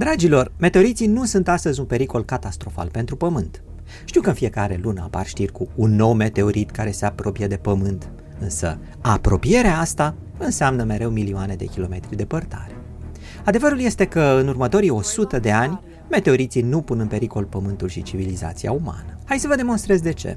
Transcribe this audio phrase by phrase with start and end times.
[0.00, 3.62] Dragilor, meteoriții nu sunt astăzi un pericol catastrofal pentru Pământ.
[4.04, 7.56] Știu că în fiecare lună apar știri cu un nou meteorit care se apropie de
[7.56, 12.76] Pământ, însă apropierea asta înseamnă mereu milioane de kilometri depărtare.
[13.44, 15.80] Adevărul este că în următorii 100 de ani,
[16.10, 19.18] meteoriții nu pun în pericol Pământul și civilizația umană.
[19.24, 20.36] Hai să vă demonstrez de ce.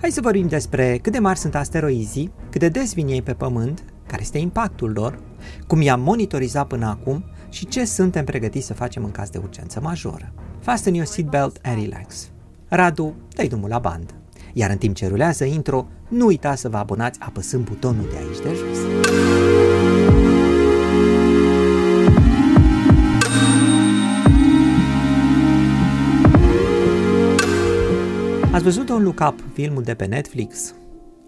[0.00, 3.32] Hai să vorbim despre cât de mari sunt asteroizii, cât de des vin ei pe
[3.32, 5.18] Pământ, care este impactul lor,
[5.66, 7.24] cum i-am monitorizat până acum
[7.54, 10.32] și ce suntem pregătiți să facem în caz de urgență majoră.
[10.60, 12.30] Fasten your seatbelt and relax.
[12.68, 14.14] Radu, dai drumul la bandă.
[14.52, 18.42] Iar în timp ce rulează intro, nu uita să vă abonați apăsând butonul de aici
[18.42, 18.78] de jos.
[28.52, 30.74] Ați văzut un Look Up, filmul de pe Netflix?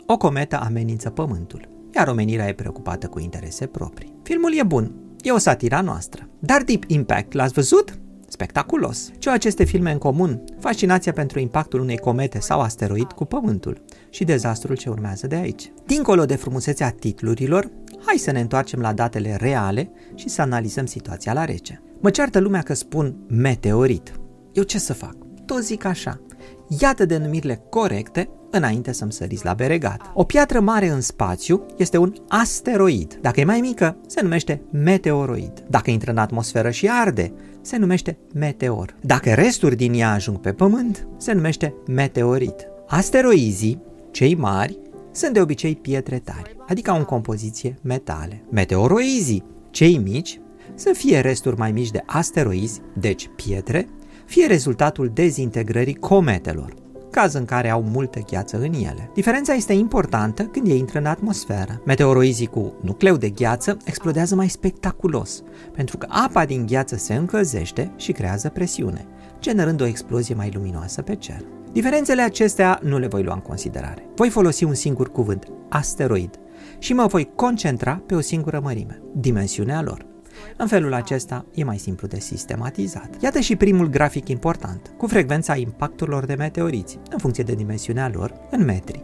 [0.07, 4.13] O cometă amenință pământul, iar omenirea e preocupată cu interese proprii.
[4.23, 4.93] Filmul e bun,
[5.27, 6.29] e o satira noastră.
[6.39, 7.99] Dar Deep Impact, l-ați văzut?
[8.29, 9.11] Spectaculos!
[9.19, 10.45] Ce au aceste filme în comun?
[10.59, 15.73] Fascinația pentru impactul unei comete sau asteroid cu Pământul și dezastrul ce urmează de aici.
[15.87, 17.71] Dincolo de frumusețea titlurilor,
[18.05, 21.83] hai să ne întoarcem la datele reale și să analizăm situația la rece.
[22.01, 24.21] Mă ceartă lumea că spun meteorit.
[24.53, 25.17] Eu ce să fac?
[25.45, 26.21] Tot zic așa.
[26.69, 30.11] Iată denumirile corecte înainte să-mi săriți la beregat.
[30.15, 33.19] O piatră mare în spațiu este un asteroid.
[33.21, 35.65] Dacă e mai mică, se numește meteoroid.
[35.69, 38.97] Dacă intră în atmosferă și arde, se numește meteor.
[39.01, 42.67] Dacă resturi din ea ajung pe Pământ, se numește meteorit.
[42.87, 44.79] Asteroizii, cei mari,
[45.13, 48.45] sunt de obicei pietre tari, adică au în compoziție metale.
[48.51, 50.41] Meteoroizii, cei mici,
[50.75, 53.89] să fie resturi mai mici de asteroizi, deci pietre,
[54.27, 56.75] fie rezultatul dezintegrării cometelor,
[57.11, 59.11] caz în care au multă gheață în ele.
[59.15, 61.83] Diferența este importantă când ei intră în atmosferă.
[61.85, 67.93] Meteoroizii cu nucleu de gheață explodează mai spectaculos, pentru că apa din gheață se încălzește
[67.97, 69.07] și creează presiune,
[69.41, 71.41] generând o explozie mai luminoasă pe cer.
[71.73, 74.09] Diferențele acestea nu le voi lua în considerare.
[74.15, 76.39] Voi folosi un singur cuvânt, asteroid,
[76.79, 80.16] și mă voi concentra pe o singură mărime, dimensiunea lor.
[80.57, 83.11] În felul acesta e mai simplu de sistematizat.
[83.21, 88.35] Iată și primul grafic important, cu frecvența impacturilor de meteoriți, în funcție de dimensiunea lor,
[88.51, 89.03] în metri.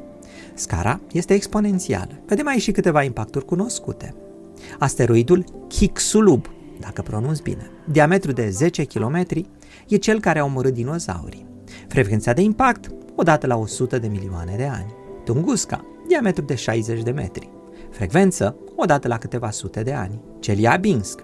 [0.54, 2.22] Scara este exponențială.
[2.26, 4.14] Vedem aici și câteva impacturi cunoscute.
[4.78, 6.46] Asteroidul Chicxulub,
[6.80, 9.26] dacă pronunț bine, diametru de 10 km,
[9.88, 11.46] e cel care a omorât dinozaurii.
[11.88, 14.94] Frecvența de impact, odată la 100 de milioane de ani.
[15.24, 17.50] Tunguska, diametru de 60 de metri.
[17.90, 20.20] Frecvență, odată la câteva sute de ani.
[20.40, 21.20] Chelyabinsk,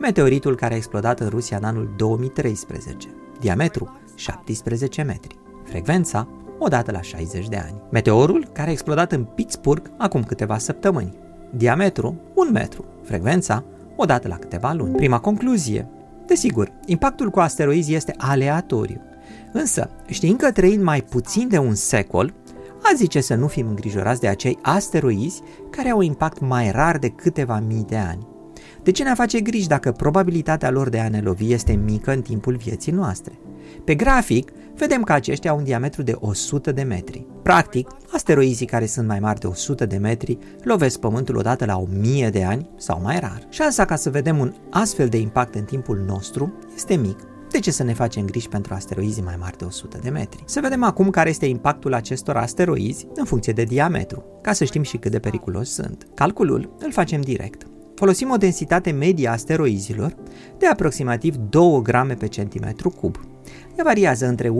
[0.00, 3.08] meteoritul care a explodat în Rusia în anul 2013.
[3.40, 5.38] Diametru 17 metri.
[5.64, 6.28] Frecvența
[6.58, 7.82] odată la 60 de ani.
[7.90, 11.16] Meteorul care a explodat în Pittsburgh acum câteva săptămâni.
[11.56, 12.84] Diametru 1 metru.
[13.02, 13.64] Frecvența
[13.96, 14.94] odată la câteva luni.
[14.94, 15.88] Prima concluzie.
[16.26, 19.00] Desigur, impactul cu asteroizi este aleatoriu.
[19.52, 22.34] Însă, știind că trăind mai puțin de un secol,
[22.82, 27.08] a zice să nu fim îngrijorați de acei asteroizi care au impact mai rar de
[27.08, 28.26] câteva mii de ani.
[28.82, 32.22] De ce ne face griji dacă probabilitatea lor de a ne lovi este mică în
[32.22, 33.32] timpul vieții noastre?
[33.84, 37.26] Pe grafic, vedem că aceștia au un diametru de 100 de metri.
[37.42, 42.30] Practic, asteroizii care sunt mai mari de 100 de metri lovesc Pământul odată la 1000
[42.30, 43.46] de ani sau mai rar.
[43.48, 47.18] Șansa ca să vedem un astfel de impact în timpul nostru este mic,
[47.52, 50.42] de ce să ne facem griji pentru asteroizii mai mari de 100 de metri?
[50.46, 54.82] Să vedem acum care este impactul acestor asteroizi în funcție de diametru, ca să știm
[54.82, 56.06] și cât de periculoși sunt.
[56.14, 57.66] Calculul îl facem direct.
[57.94, 60.16] Folosim o densitate medie a asteroizilor
[60.58, 63.16] de aproximativ 2 grame pe centimetru cub.
[63.78, 64.52] Ea variază între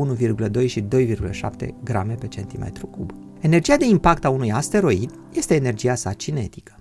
[0.60, 3.12] 1,2 și 2,7 grame pe centimetru cub.
[3.41, 6.76] Energia de impact a unui asteroid este energia sa cinetică.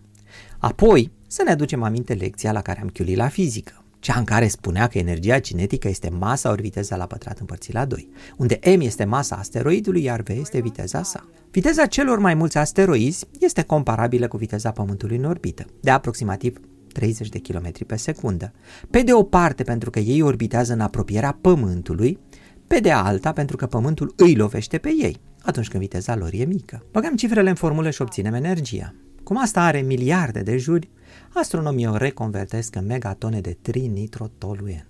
[0.58, 4.48] Apoi, să ne aducem aminte lecția la care am chiulit la fizică cea în care
[4.48, 8.80] spunea că energia cinetică este masa ori viteza la pătrat împărțit la 2, unde m
[8.80, 11.30] este masa asteroidului, iar v este viteza sa.
[11.52, 16.60] Viteza celor mai mulți asteroizi este comparabilă cu viteza Pământului în orbită, de aproximativ
[16.94, 18.52] 30 de km pe secundă.
[18.90, 22.20] Pe de o parte pentru că ei orbitează în apropierea Pământului,
[22.68, 26.46] pe de alta pentru că Pământul îi lovește pe ei, atunci când viteza lor e
[26.46, 26.86] mică.
[26.92, 28.96] Băgăm cifrele în formulă și obținem energia.
[29.24, 30.90] Cum asta are miliarde de juri,
[31.34, 34.86] astronomii o reconvertesc în megatone de trinitrotoluen.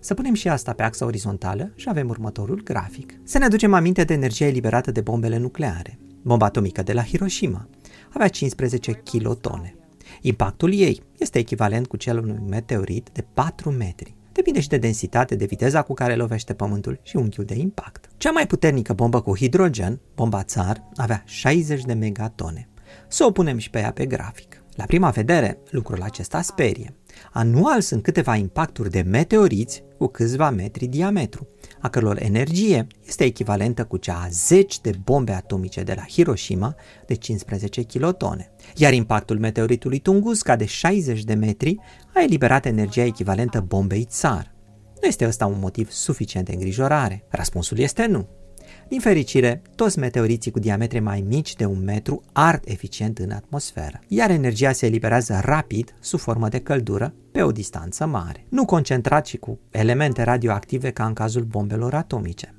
[0.00, 3.20] Să punem și asta pe axa orizontală și avem următorul grafic.
[3.24, 5.98] Să ne aducem aminte de energia eliberată de bombele nucleare.
[6.22, 7.68] Bomba atomică de la Hiroshima
[8.12, 9.74] avea 15 kilotone.
[10.20, 14.16] Impactul ei este echivalent cu cel unui meteorit de 4 metri.
[14.32, 18.08] Depinde și de densitate, de viteza cu care lovește Pământul și unghiul de impact.
[18.16, 22.68] Cea mai puternică bombă cu hidrogen, bomba țar, avea 60 de megatone.
[23.08, 24.62] Să o punem și pe ea pe grafic.
[24.78, 26.94] La prima vedere, lucrul acesta sperie.
[27.32, 31.48] Anual sunt câteva impacturi de meteoriți cu câțiva metri diametru,
[31.80, 36.74] a căror energie este echivalentă cu cea a 10 de bombe atomice de la Hiroshima
[37.06, 38.50] de 15 kilotone.
[38.76, 41.78] Iar impactul meteoritului Tunguska de 60 de metri
[42.14, 44.54] a eliberat energia echivalentă bombei Tsar.
[45.00, 47.24] Nu este ăsta un motiv suficient de îngrijorare?
[47.28, 48.37] Răspunsul este nu.
[48.88, 54.00] Din fericire, toți meteoriții cu diametre mai mici de un metru ard eficient în atmosferă,
[54.06, 59.26] iar energia se eliberează rapid sub formă de căldură pe o distanță mare, nu concentrat
[59.26, 62.54] și cu elemente radioactive ca în cazul bombelor atomice.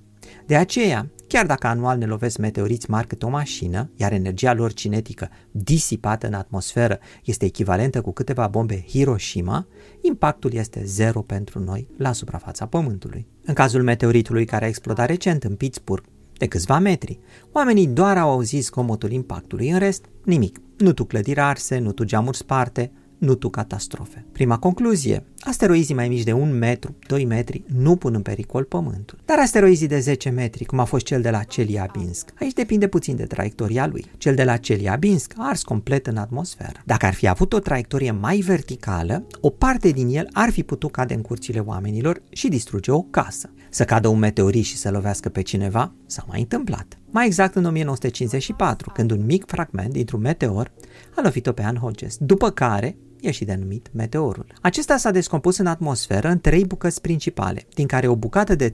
[0.45, 4.73] De aceea, chiar dacă anual ne lovesc meteoriți mari cât o mașină, iar energia lor
[4.73, 9.67] cinetică disipată în atmosferă este echivalentă cu câteva bombe Hiroshima,
[10.01, 13.27] impactul este zero pentru noi la suprafața Pământului.
[13.43, 16.07] În cazul meteoritului care a explodat recent în Pittsburgh,
[16.39, 17.19] de câțiva metri.
[17.51, 20.59] Oamenii doar au auzit zgomotul impactului, în rest, nimic.
[20.77, 24.25] Nu tu clădiri arse, nu tu geamuri sparte, nu tu catastrofe.
[24.31, 29.17] Prima concluzie, asteroizii mai mici de 1 metru, 2 metri, nu pun în pericol Pământul.
[29.25, 33.15] Dar asteroizii de 10 metri, cum a fost cel de la Chelyabinsk, aici depinde puțin
[33.15, 34.05] de traiectoria lui.
[34.17, 36.81] Cel de la Chelyabinsk a ars complet în atmosferă.
[36.85, 40.91] Dacă ar fi avut o traiectorie mai verticală, o parte din el ar fi putut
[40.91, 43.49] cade în curțile oamenilor și distruge o casă.
[43.69, 46.97] Să cadă un meteorit și să lovească pe cineva s-a mai întâmplat.
[47.11, 50.71] Mai exact în 1954, când un mic fragment dintr-un meteor
[51.15, 54.45] a lovit-o pe Ann Hodges, după care e și denumit meteorul.
[54.61, 58.73] Acesta s-a descompus în atmosferă în trei bucăți principale, din care o bucată de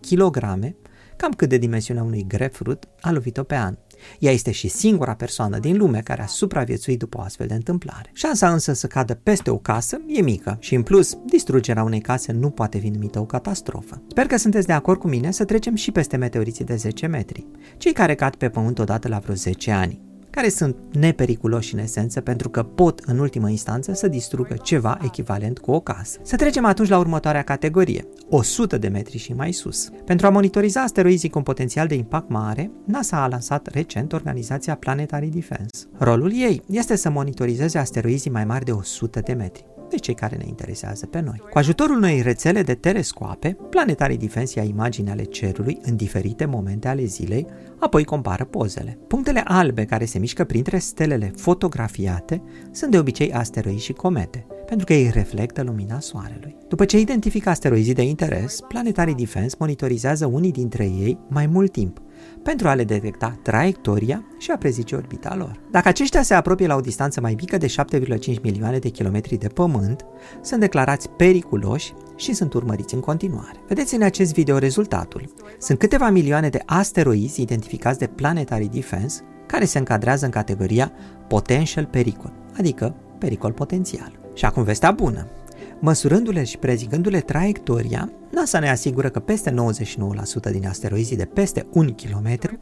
[0.00, 0.38] kg,
[1.16, 3.76] cam cât de dimensiunea unui grapefruit, a lovit-o pe an.
[4.18, 8.10] Ea este și singura persoană din lume care a supraviețuit după o astfel de întâmplare.
[8.12, 12.32] Șansa însă să cadă peste o casă e mică și în plus, distrugerea unei case
[12.32, 14.02] nu poate fi numită o catastrofă.
[14.08, 17.46] Sper că sunteți de acord cu mine să trecem și peste meteoriții de 10 metri,
[17.76, 22.20] cei care cad pe pământ odată la vreo 10 ani care sunt nepericuloși în esență
[22.20, 26.18] pentru că pot în ultimă instanță să distrugă ceva echivalent cu o casă.
[26.22, 29.88] Să trecem atunci la următoarea categorie, 100 de metri și mai sus.
[30.04, 34.74] Pentru a monitoriza asteroizii cu un potențial de impact mare, NASA a lansat recent organizația
[34.74, 35.86] Planetary Defense.
[35.98, 40.36] Rolul ei este să monitorizeze asteroizii mai mari de 100 de metri de cei care
[40.36, 41.42] ne interesează pe noi.
[41.50, 46.88] Cu ajutorul unei rețele de telescoape, planetarii Defense ia imagini ale cerului în diferite momente
[46.88, 47.46] ale zilei,
[47.78, 48.98] apoi compară pozele.
[49.06, 54.86] Punctele albe care se mișcă printre stelele fotografiate sunt de obicei asteroizi și comete, pentru
[54.86, 56.56] că ei reflectă lumina soarelui.
[56.68, 62.00] După ce identifică asteroizii de interes, planetarii Defense monitorizează unii dintre ei mai mult timp,
[62.42, 65.60] pentru a le detecta traiectoria și a prezice orbita lor.
[65.70, 69.48] Dacă aceștia se apropie la o distanță mai mică de 7,5 milioane de kilometri de
[69.48, 70.04] pământ,
[70.40, 73.56] sunt declarați periculoși și sunt urmăriți în continuare.
[73.68, 75.34] Vedeți în acest video rezultatul.
[75.58, 80.92] Sunt câteva milioane de asteroizi identificați de Planetary Defense care se încadrează în categoria
[81.28, 84.18] Potential Pericol, adică pericol potențial.
[84.34, 85.26] Și acum vestea bună.
[85.80, 89.54] Măsurându-le și prezicându-le traiectoria, NASA ne asigură că peste 99%
[90.50, 92.58] din asteroizii de peste 1 km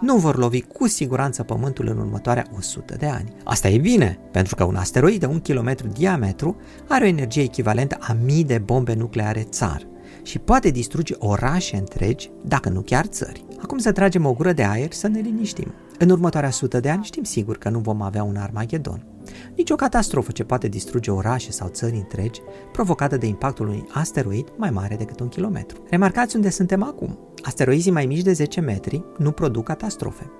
[0.00, 3.32] nu vor lovi cu siguranță Pământul în următoarea 100 de ani.
[3.44, 6.56] Asta e bine, pentru că un asteroid de 1 km diametru
[6.88, 9.86] are o energie echivalentă a mii de bombe nucleare țar
[10.22, 13.44] și poate distruge orașe întregi, dacă nu chiar țări.
[13.62, 15.74] Acum să tragem o gură de aer să ne liniștim.
[15.98, 19.06] În următoarea sută de ani știm sigur că nu vom avea un Armagedon.
[19.56, 22.40] Nici o catastrofă ce poate distruge orașe sau țări întregi,
[22.72, 25.82] provocată de impactul unui asteroid mai mare decât un kilometru.
[25.90, 27.18] Remarcați unde suntem acum.
[27.42, 30.30] Asteroizii mai mici de 10 metri nu produc catastrofe,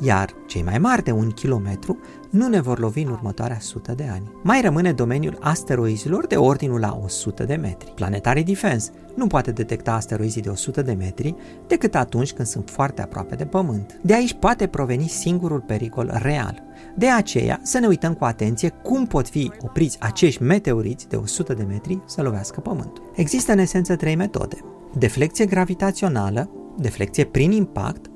[0.00, 1.98] iar cei mai mari de un kilometru
[2.30, 4.32] nu ne vor lovi în următoarea sută de ani.
[4.42, 7.92] Mai rămâne domeniul asteroizilor de ordinul la 100 de metri.
[7.94, 11.34] Planetary Defense nu poate detecta asteroizii de 100 de metri
[11.66, 13.98] decât atunci când sunt foarte aproape de Pământ.
[14.02, 16.62] De aici poate proveni singurul pericol real.
[16.96, 21.54] De aceea să ne uităm cu atenție cum pot fi opriți acești meteoriți de 100
[21.54, 23.10] de metri să lovească Pământul.
[23.14, 24.56] Există în esență trei metode.
[24.98, 28.06] Deflecție gravitațională, deflecție prin impact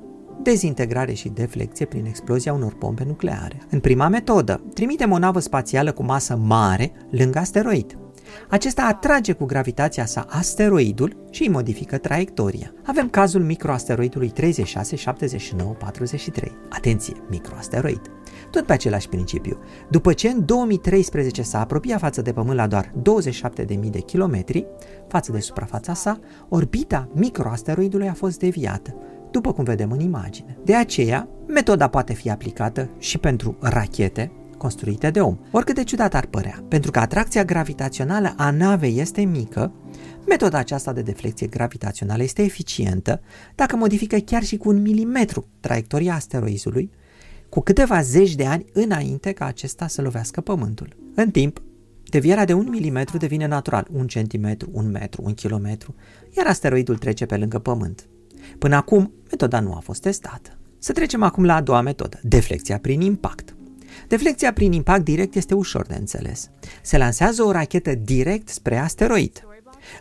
[0.42, 3.62] dezintegrare și deflecție prin explozia unor bombe nucleare.
[3.70, 7.98] În prima metodă, trimitem o navă spațială cu masă mare lângă asteroid.
[8.48, 12.72] Acesta atrage cu gravitația sa asteroidul și îi modifică traiectoria.
[12.86, 16.52] Avem cazul microasteroidului 367943.
[16.68, 18.00] Atenție, microasteroid.
[18.50, 19.58] Tot pe același principiu.
[19.90, 22.92] După ce în 2013 s-a apropiat față de Pământ la doar
[23.64, 24.66] 27.000 de kilometri
[25.08, 28.94] față de suprafața sa, orbita microasteroidului a fost deviată,
[29.30, 30.58] după cum vedem în imagine.
[30.64, 35.38] De aceea, metoda poate fi aplicată și pentru rachete construite de om.
[35.50, 39.72] Oricât de ciudat ar părea, pentru că atracția gravitațională a navei este mică,
[40.26, 43.20] metoda aceasta de deflecție gravitațională este eficientă
[43.54, 46.90] dacă modifică chiar și cu un milimetru traiectoria asteroizului,
[47.48, 50.96] cu câteva zeci de ani înainte ca acesta să lovească Pământul.
[51.14, 51.62] În timp,
[52.04, 55.78] devierea de 1 mm devine natural 1 cm, 1 metru, 1 km,
[56.36, 58.06] iar asteroidul trece pe lângă Pământ.
[58.58, 60.58] Până acum, metoda nu a fost testată.
[60.78, 63.54] Să trecem acum la a doua metodă, deflecția prin impact.
[64.08, 66.50] Deflecția prin impact direct este ușor de înțeles.
[66.82, 69.42] Se lansează o rachetă direct spre asteroid.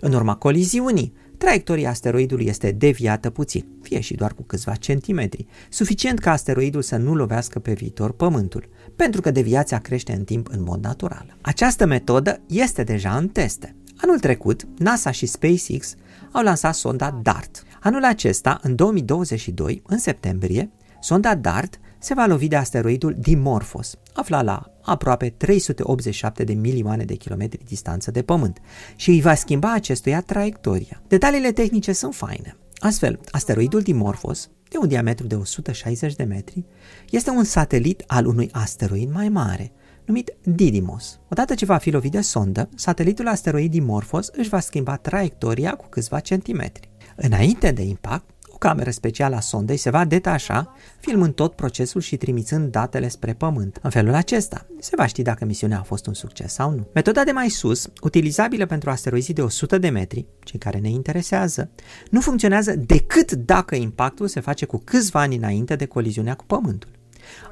[0.02, 6.20] În urma coliziunii, traiectoria asteroidului este deviată puțin, fie și doar cu câțiva centimetri, suficient
[6.20, 10.64] ca asteroidul să nu lovească pe viitor Pământul, pentru că deviația crește în timp în
[10.64, 11.38] mod natural.
[11.42, 13.76] Această metodă este deja în teste.
[13.98, 15.96] Anul trecut, NASA și SpaceX
[16.32, 17.64] au lansat sonda DART.
[17.82, 24.44] Anul acesta, în 2022, în septembrie, sonda DART se va lovi de asteroidul Dimorphos, aflat
[24.44, 28.60] la aproape 387 de milioane de kilometri distanță de Pământ
[28.96, 31.02] și îi va schimba acestuia traiectoria.
[31.08, 32.58] Detaliile tehnice sunt faine.
[32.78, 36.66] Astfel, asteroidul Dimorphos, de un diametru de 160 de metri,
[37.10, 39.72] este un satelit al unui asteroid mai mare,
[40.06, 41.20] numit Didymos.
[41.30, 45.88] Odată ce va fi lovit de sondă, satelitul asteroid Dimorphos își va schimba traiectoria cu
[45.90, 46.90] câțiva centimetri.
[47.16, 52.18] Înainte de impact, o cameră specială a sondei se va detașa, filmând tot procesul și
[52.18, 53.80] trimițând datele spre Pământ.
[53.82, 56.88] În felul acesta, se va ști dacă misiunea a fost un succes sau nu.
[56.94, 61.70] Metoda de mai sus, utilizabilă pentru asteroizii de 100 de metri, cei care ne interesează,
[62.10, 66.96] nu funcționează decât dacă impactul se face cu câțiva ani înainte de coliziunea cu Pământul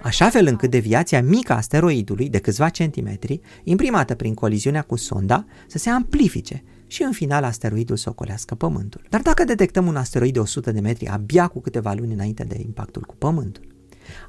[0.01, 5.45] așa fel încât deviația mică a asteroidului de câțiva centimetri, imprimată prin coliziunea cu sonda,
[5.67, 9.01] să se amplifice și în final asteroidul să ocolească Pământul.
[9.09, 12.57] Dar dacă detectăm un asteroid de 100 de metri abia cu câteva luni înainte de
[12.61, 13.67] impactul cu Pământul,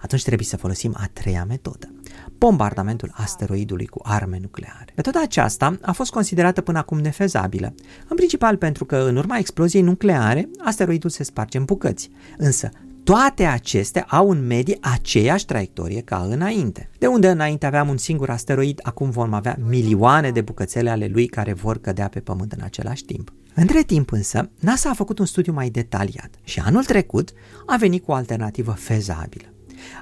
[0.02, 1.92] atunci trebuie să folosim a treia metodă,
[2.38, 4.92] bombardamentul asteroidului cu arme nucleare.
[4.96, 7.74] Metoda aceasta a fost considerată până acum nefezabilă,
[8.08, 12.70] în principal pentru că în urma exploziei nucleare, asteroidul se sparge în bucăți, însă
[13.06, 16.90] toate acestea au în medie aceeași traiectorie ca înainte.
[16.98, 21.26] De unde înainte aveam un singur asteroid, acum vom avea milioane de bucățele ale lui
[21.26, 23.32] care vor cădea pe Pământ în același timp.
[23.54, 27.32] Între timp însă, NASA a făcut un studiu mai detaliat și anul trecut
[27.66, 29.46] a venit cu o alternativă fezabilă.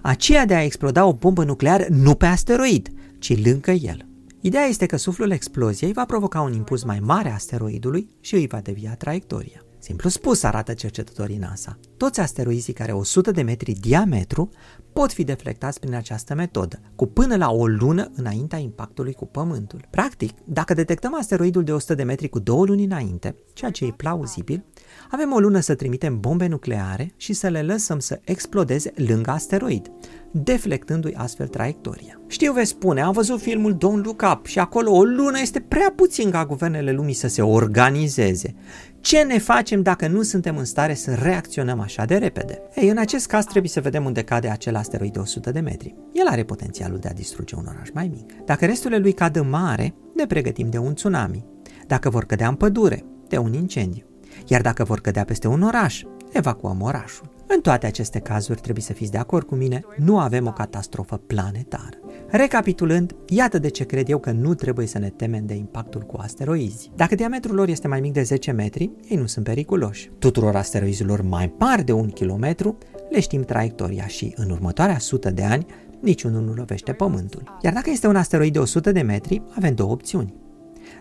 [0.02, 4.06] Aceea de a exploda o bombă nucleară nu pe asteroid, ci lângă el.
[4.40, 8.46] Ideea este că suflul exploziei va provoca un impuls mai mare a asteroidului și îi
[8.46, 9.63] va devia traiectoria.
[9.84, 11.78] Simplu spus, arată cercetătorii NASA.
[11.96, 14.50] Toți asteroizii care au 100 de metri diametru
[14.92, 19.86] pot fi deflectați prin această metodă, cu până la o lună înaintea impactului cu Pământul.
[19.90, 23.94] Practic, dacă detectăm asteroidul de 100 de metri cu două luni înainte, ceea ce e
[23.96, 24.64] plauzibil,
[25.10, 29.90] avem o lună să trimitem bombe nucleare și să le lăsăm să explodeze lângă asteroid,
[30.30, 32.20] deflectându-i astfel traiectoria.
[32.26, 35.92] Știu, veți spune, am văzut filmul Don't Look Up și acolo o lună este prea
[35.96, 38.54] puțin ca guvernele lumii să se organizeze.
[39.04, 42.62] Ce ne facem dacă nu suntem în stare să reacționăm așa de repede?
[42.74, 45.94] Ei, în acest caz trebuie să vedem unde cade acel asteroid de 100 de metri.
[46.12, 48.44] El are potențialul de a distruge un oraș mai mic.
[48.44, 51.44] Dacă restul lui cad în mare, ne pregătim de un tsunami.
[51.86, 54.04] Dacă vor cădea în pădure, de un incendiu.
[54.46, 57.33] Iar dacă vor cădea peste un oraș, evacuăm orașul.
[57.46, 61.16] În toate aceste cazuri, trebuie să fiți de acord cu mine, nu avem o catastrofă
[61.16, 61.98] planetară.
[62.28, 66.16] Recapitulând, iată de ce cred eu că nu trebuie să ne temem de impactul cu
[66.20, 66.90] asteroizi.
[66.96, 70.10] Dacă diametrul lor este mai mic de 10 metri, ei nu sunt periculoși.
[70.18, 72.78] Tuturor asteroizilor mai mari de un kilometru,
[73.10, 75.66] le știm traiectoria și în următoarea sută de ani
[76.00, 77.58] niciunul nu lovește Pământul.
[77.62, 80.34] Iar dacă este un asteroid de 100 de metri, avem două opțiuni.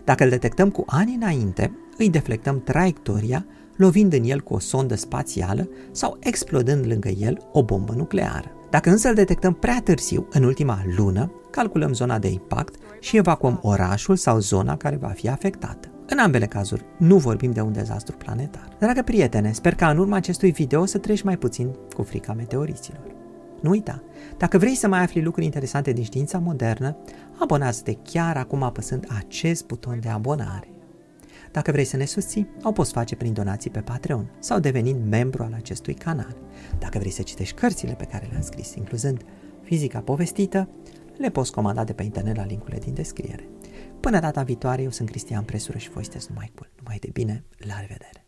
[0.04, 4.94] Dacă îl detectăm cu ani înainte, îi deflectăm traiectoria, lovind în el cu o sondă
[4.94, 8.50] spațială sau explodând lângă el o bombă nucleară.
[8.70, 13.58] Dacă însă îl detectăm prea târziu, în ultima lună, calculăm zona de impact și evacuăm
[13.62, 15.88] orașul sau zona care va fi afectată.
[16.06, 18.68] În ambele cazuri, nu vorbim de un dezastru planetar.
[18.78, 23.14] Dragă prietene, sper ca în urma acestui video să treci mai puțin cu frica meteoriților.
[23.60, 24.02] Nu uita,
[24.36, 26.96] dacă vrei să mai afli lucruri interesante din știința modernă,
[27.38, 30.73] abonează-te chiar acum apăsând acest buton de abonare.
[31.54, 35.42] Dacă vrei să ne susții, o poți face prin donații pe Patreon sau devenind membru
[35.42, 36.36] al acestui canal.
[36.78, 39.24] Dacă vrei să citești cărțile pe care le-am scris, incluzând
[39.62, 40.68] Fizica povestită,
[41.16, 43.48] le poți comanda de pe internet la linkurile din descriere.
[44.00, 46.70] Până data viitoare, eu sunt Cristian Presură și voi sunteți numai cool.
[46.78, 48.23] Numai de bine, la revedere!